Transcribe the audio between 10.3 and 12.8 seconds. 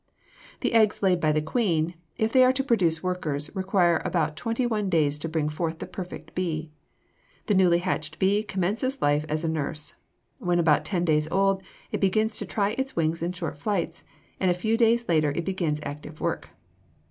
When about ten days old it begins to try